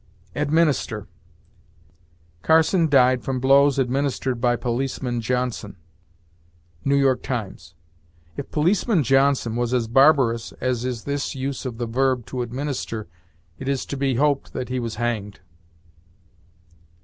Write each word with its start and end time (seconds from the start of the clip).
ADMINISTER. 0.35 1.05
"Carson 2.41 2.89
died 2.89 3.21
from 3.21 3.39
blows 3.39 3.77
administered 3.77 4.41
by 4.41 4.55
policeman 4.55 5.21
Johnson." 5.21 5.75
"New 6.83 6.95
York 6.95 7.21
Times." 7.21 7.75
If 8.35 8.49
policeman 8.49 9.03
Johnson 9.03 9.55
was 9.55 9.75
as 9.75 9.87
barbarous 9.87 10.53
as 10.53 10.85
is 10.85 11.03
this 11.03 11.35
use 11.35 11.67
of 11.67 11.77
the 11.77 11.85
verb 11.85 12.25
to 12.25 12.41
administer, 12.41 13.05
it 13.59 13.67
is 13.67 13.85
to 13.85 13.95
be 13.95 14.15
hoped 14.15 14.53
that 14.53 14.69
he 14.69 14.79
was 14.79 14.95
hanged. 14.95 15.39